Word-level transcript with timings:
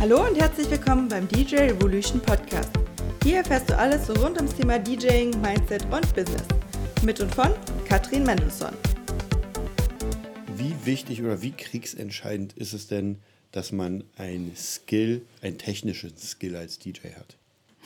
Hallo 0.00 0.26
und 0.26 0.34
herzlich 0.40 0.70
willkommen 0.70 1.08
beim 1.08 1.28
DJ 1.28 1.56
Revolution 1.56 2.22
Podcast. 2.22 2.70
Hier 3.22 3.36
erfährst 3.36 3.68
du 3.68 3.76
alles 3.76 4.08
rund 4.08 4.38
ums 4.38 4.54
Thema 4.54 4.78
DJing, 4.78 5.38
Mindset 5.42 5.84
und 5.92 6.14
Business. 6.14 6.42
Mit 7.04 7.20
und 7.20 7.34
von 7.34 7.52
Katrin 7.86 8.22
Mendelssohn. 8.22 8.72
Wie 10.56 10.74
wichtig 10.86 11.20
oder 11.22 11.42
wie 11.42 11.50
kriegsentscheidend 11.50 12.54
ist 12.54 12.72
es 12.72 12.86
denn, 12.86 13.18
dass 13.52 13.72
man 13.72 14.04
ein 14.16 14.52
Skill, 14.56 15.20
ein 15.42 15.58
technischen 15.58 16.16
Skill 16.16 16.56
als 16.56 16.78
DJ 16.78 17.08
hat? 17.14 17.36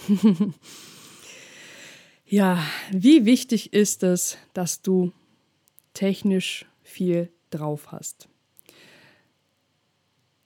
ja, 2.26 2.64
wie 2.92 3.24
wichtig 3.24 3.72
ist 3.72 4.04
es, 4.04 4.38
dass 4.52 4.82
du 4.82 5.10
technisch 5.94 6.64
viel 6.84 7.32
drauf 7.50 7.90
hast? 7.90 8.28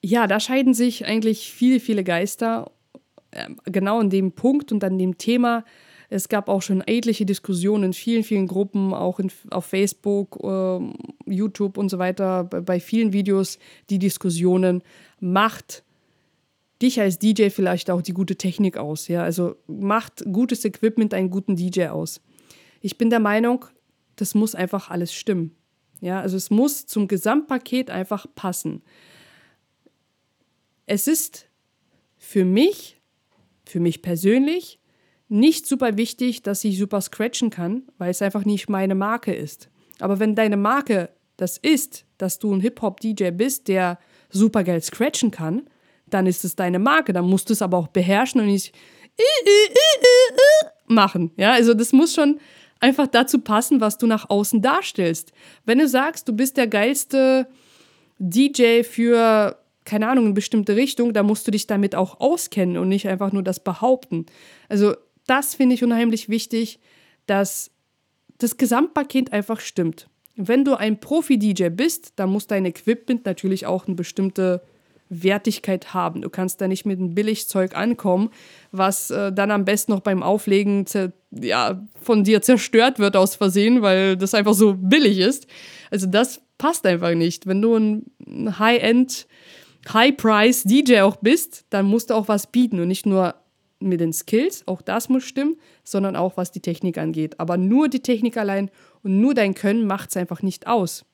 Ja, 0.03 0.27
da 0.27 0.39
scheiden 0.41 0.75
sich 0.75 1.07
eigentlich 1.07 1.53
viele, 1.53 1.81
viele 1.81 2.05
Geister 2.05 2.71
äh, 3.31 3.49
genau 3.65 4.01
an 4.01 4.11
dem 4.11 4.33
Punkt 4.33 4.73
und 4.73 4.85
an 4.85 4.99
dem 4.99 5.19
Thema. 5.19 5.65
Es 6.11 6.29
gab 6.29 6.49
auch 6.49 6.63
schon 6.63 6.81
etliche 6.87 7.27
Diskussionen 7.27 7.85
in 7.85 7.93
vielen, 7.93 8.25
vielen 8.25 8.47
Gruppen, 8.47 8.95
auch 8.95 9.19
in, 9.19 9.31
auf 9.51 9.67
Facebook, 9.67 10.39
äh, 10.43 10.81
YouTube 11.27 11.77
und 11.77 11.91
so 11.91 11.99
weiter, 11.99 12.45
bei, 12.45 12.61
bei 12.61 12.81
vielen 12.81 13.13
Videos 13.13 13.59
die 13.91 13.99
Diskussionen, 13.99 14.83
macht 15.21 15.85
dich 16.81 17.01
als 17.01 17.19
DJ 17.19 17.49
vielleicht 17.51 17.91
auch 17.91 18.03
die 18.03 18.13
gute 18.13 18.37
Technik 18.37 18.79
aus. 18.79 19.09
Ja? 19.09 19.23
Also 19.23 19.57
macht 19.67 20.25
gutes 20.33 20.65
Equipment 20.65 21.13
einen 21.13 21.31
guten 21.31 21.57
DJ 21.57 21.89
aus. 21.89 22.21
Ich 22.81 22.97
bin 22.97 23.11
der 23.11 23.21
Meinung, 23.21 23.67
das 24.17 24.35
muss 24.35 24.55
einfach 24.55 24.91
alles 24.91 25.13
stimmen. 25.13 25.55
Ja, 26.01 26.21
also 26.21 26.37
es 26.37 26.51
muss 26.51 26.87
zum 26.87 27.09
Gesamtpaket 27.09 27.91
einfach 27.91 28.27
passen. 28.37 28.83
Es 30.89 31.07
ist 31.07 31.47
für 32.17 32.47
mich, 32.47 32.99
für 33.67 33.79
mich 33.79 34.01
persönlich, 34.01 34.81
nicht 35.29 35.67
super 35.67 35.99
wichtig, 35.99 36.43
dass 36.43 36.65
ich 36.65 36.79
super 36.79 37.03
scratchen 37.03 37.51
kann, 37.51 37.83
weil 37.99 38.11
es 38.11 38.23
einfach 38.23 38.47
nicht 38.47 38.71
meine 38.71 38.95
Marke 38.95 39.35
ist. 39.35 39.69
Aber 40.01 40.19
wenn 40.19 40.35
deine 40.35 40.57
Marke 40.57 41.11
das 41.37 41.59
ist, 41.59 42.07
dass 42.17 42.39
du 42.39 42.55
ein 42.55 42.61
Hip-Hop-DJ 42.61 43.33
bist, 43.33 43.69
der 43.69 43.99
super 44.31 44.65
geil 44.65 44.83
scratchen 44.83 45.31
kann, 45.31 45.69
dann 46.07 46.27
ist 46.27 46.45
es 46.45 46.57
deine 46.57 46.79
Marke. 46.79 47.13
Dann 47.13 47.27
musst 47.27 47.51
du 47.51 47.53
es 47.53 47.61
aber 47.61 47.77
auch 47.77 47.89
beherrschen 47.89 48.41
und 48.41 48.47
nicht 48.47 48.75
machen. 50.87 51.33
Ja, 51.37 51.53
also 51.53 51.75
das 51.75 51.93
muss 51.93 52.15
schon 52.15 52.41
einfach 52.81 53.09
dazu 53.09 53.41
passen, 53.41 53.83
was 53.83 53.99
du 53.99 54.07
nach 54.07 54.31
außen 54.31 54.63
darstellst. 54.63 55.33
Wenn 55.67 55.81
du 55.81 55.87
sagst, 55.87 56.27
du 56.29 56.33
bist 56.33 56.57
der 56.57 56.67
geilste 56.67 57.47
DJ 58.19 58.85
für, 58.85 59.59
keine 59.89 60.09
Ahnung, 60.09 60.27
eine 60.27 60.35
bestimmte 60.35 60.77
Richtung, 60.77 61.15
dann 61.15 61.27
musst 61.27 61.47
du 61.47 61.51
dich 61.51 61.67
damit 61.67 61.95
auch 61.95 62.21
auskennen 62.21 62.77
und 62.77 62.89
nicht 62.89 63.09
einfach 63.09 63.33
nur 63.33 63.43
das 63.43 63.59
behaupten. 63.59 64.27
Also 64.69 64.95
das 65.27 65.55
finde 65.55 65.75
ich 65.75 65.83
unheimlich 65.83 66.29
wichtig, 66.29 66.79
dass 67.27 67.71
das 68.37 68.59
Gesamtpaket 68.59 69.33
einfach 69.33 69.61
stimmt. 69.61 70.09
Wenn 70.37 70.65
du 70.65 70.75
ein 70.75 71.01
Profi-DJ 71.01 71.71
bist, 71.71 72.13
dann 72.17 72.31
muss 72.31 72.47
dein 72.47 72.67
Equipment 72.67 73.25
natürlich 73.25 73.67
auch 73.67 73.87
eine 73.87 73.97
bestimmte 73.97 74.63
Wertigkeit 75.09 75.95
haben. 75.95 76.21
Du 76.21 76.29
kannst 76.29 76.61
da 76.61 76.69
nicht 76.69 76.85
mit 76.85 76.99
einem 76.99 77.15
Billigzeug 77.15 77.75
ankommen, 77.75 78.29
was 78.73 79.11
äh, 79.11 79.33
dann 79.33 79.51
am 79.51 79.65
besten 79.65 79.93
noch 79.93 80.01
beim 80.01 80.23
Auflegen 80.23 80.85
ja, 81.31 81.83
von 82.03 82.25
dir 82.25 82.43
zerstört 82.43 82.99
wird 82.99 83.17
aus 83.17 83.37
Versehen, 83.37 83.81
weil 83.81 84.19
das 84.19 84.35
einfach 84.35 84.55
so 84.55 84.75
billig 84.75 85.19
ist. 85.19 85.47
Also 85.91 86.07
das 86.07 86.43
passt 86.59 86.85
einfach 86.85 87.15
nicht. 87.15 87.47
Wenn 87.47 87.63
du 87.63 87.75
ein 87.75 88.59
High-End, 88.59 89.27
High-Price-DJ 89.93 91.01
auch 91.01 91.17
bist, 91.17 91.65
dann 91.71 91.87
musst 91.87 92.11
du 92.11 92.15
auch 92.15 92.29
was 92.29 92.47
bieten 92.47 92.81
und 92.81 92.89
nicht 92.89 93.07
nur 93.07 93.35
mit 93.81 94.01
den 94.01 94.13
Skills, 94.13 94.67
auch 94.67 94.83
das 94.83 95.09
muss 95.09 95.25
stimmen, 95.25 95.57
sondern 95.85 96.17
auch 96.17 96.37
was 96.37 96.51
die 96.51 96.61
Technik 96.61 96.99
angeht. 96.99 97.39
Aber 97.39 97.57
nur 97.57 97.89
die 97.89 98.01
Technik 98.01 98.37
allein 98.37 98.71
und 99.03 99.21
nur 99.21 99.35
dein 99.35 99.55
Können 99.55 99.87
macht 99.87 100.11
es 100.11 100.17
einfach 100.17 100.43
nicht 100.43 100.67
aus. 100.67 101.05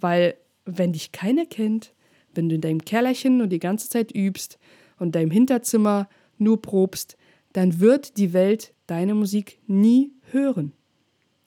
Weil 0.00 0.36
wenn 0.64 0.92
dich 0.92 1.12
keiner 1.12 1.46
kennt, 1.46 1.92
wenn 2.34 2.48
du 2.48 2.54
in 2.54 2.60
deinem 2.60 2.84
Kellerchen 2.84 3.36
nur 3.36 3.46
die 3.46 3.58
ganze 3.58 3.88
Zeit 3.88 4.14
übst 4.14 4.58
und 4.98 5.14
deinem 5.14 5.30
Hinterzimmer 5.30 6.08
nur 6.38 6.62
probst, 6.62 7.16
dann 7.52 7.80
wird 7.80 8.16
die 8.16 8.32
Welt 8.32 8.72
deine 8.86 9.14
Musik 9.14 9.58
nie 9.66 10.12
hören. 10.30 10.72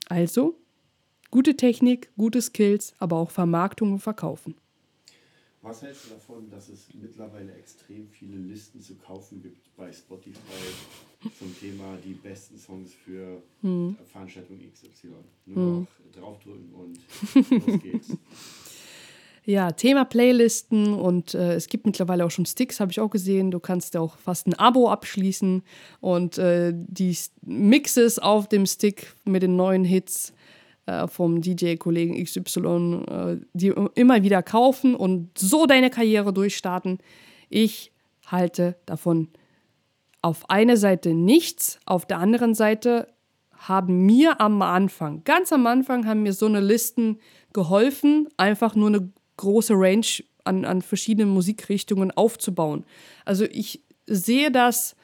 Also, 0.10 0.58
gute 1.30 1.56
Technik, 1.56 2.10
gute 2.18 2.42
Skills, 2.42 2.94
aber 3.00 3.18
auch 3.18 3.32
Vermarktung 3.32 3.94
und 3.94 4.00
Verkaufen. 4.00 4.56
Was 5.64 5.84
hältst 5.84 6.06
du 6.06 6.10
davon, 6.16 6.50
dass 6.50 6.70
es 6.70 6.88
mittlerweile 6.94 7.54
extrem 7.54 8.08
viele 8.08 8.38
Listen 8.38 8.82
zu 8.82 8.96
kaufen 8.96 9.42
gibt 9.42 9.76
bei 9.76 9.92
Spotify 9.92 10.40
zum 11.38 11.56
Thema 11.60 11.98
die 12.04 12.14
besten 12.14 12.58
Songs 12.58 12.94
für 13.06 13.44
hm. 13.62 13.96
Veranstaltung 14.12 14.58
XY? 14.58 15.10
Nur 15.46 15.56
hm. 15.56 15.80
noch 15.82 16.20
draufdrücken 16.20 16.74
und 16.74 17.00
los 17.66 17.82
geht's. 17.82 18.08
Ja, 19.44 19.72
Thema 19.72 20.06
Playlisten 20.06 20.94
und 20.94 21.34
äh, 21.34 21.56
es 21.56 21.68
gibt 21.68 21.88
mittlerweile 21.88 22.26
auch 22.26 22.30
schon 22.30 22.46
Sticks, 22.46 22.80
habe 22.80 22.92
ich 22.92 23.00
auch 23.00 23.10
gesehen. 23.10 23.50
Du 23.50 23.60
kannst 23.60 23.96
ja 23.96 24.00
auch 24.00 24.18
fast 24.18 24.46
ein 24.46 24.54
Abo 24.54 24.88
abschließen 24.88 25.64
und 26.00 26.38
äh, 26.38 26.74
die 26.76 27.18
Mixes 27.42 28.20
auf 28.20 28.48
dem 28.48 28.68
Stick 28.68 29.16
mit 29.26 29.42
den 29.42 29.56
neuen 29.56 29.84
Hits 29.84 30.34
äh, 30.86 31.08
vom 31.08 31.42
DJ-Kollegen 31.42 32.24
XY, 32.24 33.04
äh, 33.08 33.38
die 33.54 33.74
immer 33.96 34.24
wieder 34.24 34.44
kaufen 34.44 34.96
und 34.96 35.38
so 35.38 35.66
deine 35.66 35.90
Karriere 35.90 36.34
durchstarten. 36.34 37.00
Ich 37.50 37.92
halte 38.26 38.76
davon 38.86 39.30
auf 40.22 40.50
einer 40.50 40.78
Seite 40.78 41.14
nichts, 41.14 41.80
auf 41.86 42.06
der 42.06 42.20
anderen 42.20 42.54
Seite 42.54 43.08
haben 43.54 44.06
mir 44.06 44.42
am 44.42 44.62
Anfang, 44.62 45.24
ganz 45.24 45.54
am 45.54 45.68
Anfang, 45.68 46.08
haben 46.08 46.24
mir 46.24 46.34
so 46.34 46.48
eine 46.48 46.60
Listen 46.60 47.20
geholfen, 47.54 48.28
einfach 48.38 48.76
nur 48.76 48.88
eine 48.88 49.12
große 49.38 49.74
Range 49.76 50.06
an, 50.44 50.66
an 50.66 50.82
verschiedenen 50.82 51.30
Musikrichtungen 51.30 52.12
aufzubauen. 52.12 52.86
Also 53.26 53.46
ich 53.46 53.84
sehe 54.08 54.52
das 54.52 54.96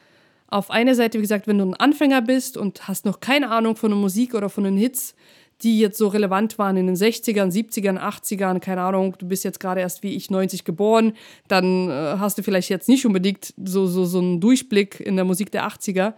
auf 0.48 0.70
einer 0.70 0.94
Seite, 0.94 1.18
wie 1.18 1.22
gesagt, 1.22 1.46
wenn 1.46 1.58
du 1.58 1.66
ein 1.66 1.74
Anfänger 1.74 2.22
bist 2.22 2.56
und 2.56 2.88
hast 2.88 3.04
noch 3.04 3.20
keine 3.20 3.50
Ahnung 3.50 3.76
von 3.76 3.90
der 3.90 3.98
Musik 3.98 4.34
oder 4.34 4.48
von 4.48 4.64
den 4.64 4.76
Hits, 4.76 5.14
die 5.62 5.80
jetzt 5.80 5.98
so 5.98 6.08
relevant 6.08 6.58
waren 6.58 6.76
in 6.76 6.86
den 6.86 6.96
60ern, 6.96 7.52
70ern, 7.52 7.98
80ern, 7.98 8.60
keine 8.60 8.82
Ahnung, 8.82 9.16
du 9.18 9.26
bist 9.26 9.44
jetzt 9.44 9.58
gerade 9.58 9.80
erst 9.80 10.02
wie 10.02 10.14
ich 10.14 10.30
90 10.30 10.64
geboren, 10.64 11.14
dann 11.48 11.90
äh, 11.90 12.16
hast 12.18 12.38
du 12.38 12.42
vielleicht 12.42 12.68
jetzt 12.68 12.88
nicht 12.88 13.04
unbedingt 13.06 13.54
so, 13.64 13.86
so, 13.86 14.04
so 14.04 14.18
einen 14.18 14.40
Durchblick 14.40 15.00
in 15.00 15.16
der 15.16 15.24
Musik 15.24 15.50
der 15.50 15.66
80er. 15.66 16.14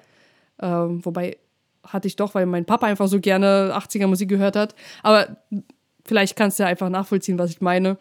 Äh, 0.59 0.67
wobei 0.67 1.39
hatte 1.83 2.09
ich 2.09 2.17
doch, 2.17 2.35
weil 2.35 2.45
mein 2.45 2.67
Papa 2.67 2.87
einfach 2.87 3.09
so 3.09 3.21
gerne 3.21 3.73
80er 3.75 4.07
Musik 4.07 4.29
gehört 4.29 4.57
hat. 4.57 4.75
Aber 5.03 5.39
Vielleicht 6.11 6.37
kannst 6.37 6.59
du 6.59 6.65
ja 6.65 6.69
einfach 6.69 6.89
nachvollziehen, 6.89 7.39
was 7.39 7.51
ich 7.51 7.61
meine. 7.61 7.97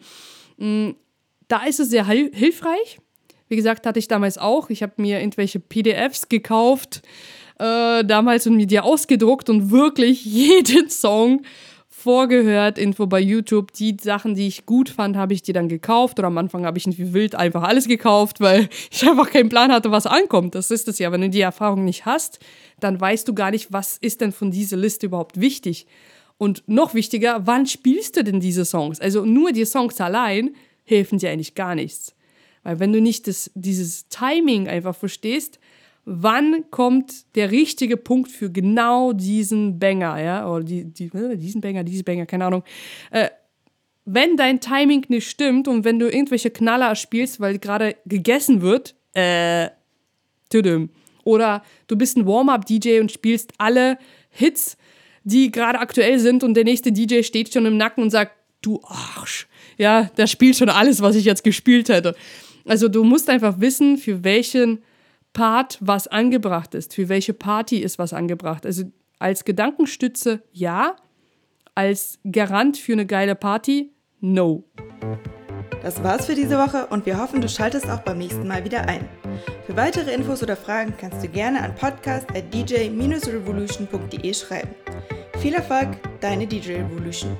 Mm, 0.56 0.90
da 1.48 1.64
ist 1.64 1.80
es 1.80 1.90
sehr 1.90 2.06
hilfreich. 2.06 2.98
Wie 3.48 3.56
gesagt, 3.56 3.86
hatte 3.86 3.98
ich 3.98 4.08
damals 4.08 4.38
auch. 4.38 4.70
Ich 4.70 4.82
habe 4.82 4.94
mir 4.96 5.20
irgendwelche 5.20 5.60
PDFs 5.60 6.28
gekauft, 6.28 7.02
äh, 7.60 8.04
damals 8.04 8.46
und 8.46 8.56
mir 8.56 8.66
die 8.66 8.80
ausgedruckt 8.80 9.50
und 9.50 9.70
wirklich 9.70 10.24
jeden 10.24 10.88
Song 10.88 11.42
vorgehört, 11.88 12.78
irgendwo 12.78 13.06
bei 13.06 13.20
YouTube. 13.20 13.72
Die 13.74 13.96
Sachen, 14.00 14.34
die 14.34 14.46
ich 14.46 14.64
gut 14.64 14.88
fand, 14.88 15.16
habe 15.16 15.34
ich 15.34 15.42
die 15.42 15.52
dann 15.52 15.68
gekauft. 15.68 16.18
Oder 16.18 16.28
am 16.28 16.38
Anfang 16.38 16.64
habe 16.64 16.78
ich 16.78 16.86
nicht 16.86 16.98
wie 16.98 17.12
wild 17.12 17.34
einfach 17.34 17.62
alles 17.62 17.86
gekauft, 17.86 18.40
weil 18.40 18.68
ich 18.90 19.06
einfach 19.06 19.30
keinen 19.30 19.50
Plan 19.50 19.70
hatte, 19.70 19.90
was 19.90 20.06
ankommt. 20.06 20.54
Das 20.54 20.70
ist 20.70 20.88
es 20.88 20.98
ja. 20.98 21.12
Wenn 21.12 21.20
du 21.20 21.28
die 21.28 21.42
Erfahrung 21.42 21.84
nicht 21.84 22.06
hast, 22.06 22.38
dann 22.80 22.98
weißt 22.98 23.28
du 23.28 23.34
gar 23.34 23.50
nicht, 23.50 23.72
was 23.72 23.98
ist 23.98 24.22
denn 24.22 24.32
von 24.32 24.50
dieser 24.50 24.78
Liste 24.78 25.06
überhaupt 25.06 25.38
wichtig. 25.38 25.86
Und 26.38 26.62
noch 26.66 26.94
wichtiger, 26.94 27.46
wann 27.46 27.66
spielst 27.66 28.16
du 28.16 28.24
denn 28.24 28.40
diese 28.40 28.64
Songs? 28.64 28.98
Also 28.98 29.26
nur 29.26 29.52
die 29.52 29.66
Songs 29.66 30.00
allein 30.00 30.54
helfen 30.84 31.18
dir 31.18 31.30
eigentlich 31.30 31.54
gar 31.54 31.74
nichts. 31.74 32.14
Weil 32.62 32.80
wenn 32.80 32.94
du 32.94 33.02
nicht 33.02 33.26
das, 33.26 33.50
dieses 33.54 34.08
Timing 34.08 34.66
einfach 34.66 34.94
verstehst, 34.94 35.58
wann 36.04 36.64
kommt 36.70 37.34
der 37.36 37.50
richtige 37.50 37.96
Punkt 37.96 38.30
für 38.30 38.50
genau 38.50 39.12
diesen 39.12 39.78
Banger, 39.78 40.20
ja, 40.20 40.48
oder 40.48 40.64
die, 40.64 40.84
die, 40.84 41.06
äh, 41.06 41.36
diesen 41.36 41.60
Banger, 41.60 41.84
diese 41.84 42.04
Banger, 42.04 42.26
keine 42.26 42.46
Ahnung. 42.46 42.64
Äh, 43.10 43.28
wenn 44.04 44.36
dein 44.36 44.60
Timing 44.60 45.06
nicht 45.08 45.28
stimmt 45.28 45.68
und 45.68 45.84
wenn 45.84 45.98
du 45.98 46.06
irgendwelche 46.08 46.50
Knaller 46.50 46.94
spielst, 46.96 47.40
weil 47.40 47.58
gerade 47.58 47.96
gegessen 48.06 48.60
wird, 48.60 48.96
äh, 49.12 49.68
tüdüm. 50.48 50.90
Oder 51.22 51.62
du 51.86 51.96
bist 51.96 52.16
ein 52.16 52.26
Warm-up-DJ 52.26 53.00
und 53.00 53.12
spielst 53.12 53.52
alle 53.58 53.98
Hits 54.30 54.76
die 55.24 55.50
gerade 55.50 55.78
aktuell 55.78 56.18
sind 56.18 56.42
und 56.42 56.54
der 56.54 56.64
nächste 56.64 56.92
DJ 56.92 57.22
steht 57.22 57.52
schon 57.52 57.66
im 57.66 57.76
Nacken 57.76 58.02
und 58.02 58.10
sagt, 58.10 58.32
du 58.62 58.80
Arsch. 58.84 59.46
Ja, 59.78 60.04
der 60.16 60.26
spielt 60.26 60.56
schon 60.56 60.68
alles, 60.68 61.00
was 61.00 61.16
ich 61.16 61.24
jetzt 61.24 61.44
gespielt 61.44 61.88
hätte. 61.88 62.14
Also 62.66 62.88
du 62.88 63.04
musst 63.04 63.28
einfach 63.30 63.60
wissen, 63.60 63.96
für 63.96 64.24
welchen 64.24 64.82
Part 65.32 65.78
was 65.80 66.08
angebracht 66.08 66.74
ist, 66.74 66.94
für 66.94 67.08
welche 67.08 67.34
Party 67.34 67.78
ist 67.78 67.98
was 67.98 68.12
angebracht. 68.12 68.66
Also 68.66 68.84
als 69.18 69.44
Gedankenstütze 69.44 70.42
ja, 70.52 70.96
als 71.74 72.18
Garant 72.30 72.76
für 72.76 72.92
eine 72.92 73.06
geile 73.06 73.34
Party 73.34 73.92
no. 74.20 74.64
Das 75.82 76.04
war's 76.04 76.26
für 76.26 76.34
diese 76.34 76.58
Woche 76.58 76.88
und 76.88 77.06
wir 77.06 77.18
hoffen, 77.18 77.40
du 77.40 77.48
schaltest 77.48 77.88
auch 77.88 78.00
beim 78.00 78.18
nächsten 78.18 78.46
Mal 78.46 78.62
wieder 78.64 78.86
ein. 78.86 79.08
Für 79.66 79.74
weitere 79.76 80.12
Infos 80.12 80.42
oder 80.42 80.56
Fragen 80.56 80.92
kannst 80.98 81.24
du 81.24 81.28
gerne 81.28 81.62
an 81.62 81.74
podcast.dj-revolution.de 81.74 84.34
schreiben. 84.34 84.74
Viel 85.38 85.54
Erfolg, 85.54 85.88
deine 86.20 86.46
DJ 86.46 86.72
Revolution. 86.72 87.38